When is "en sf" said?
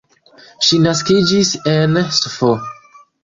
1.73-2.41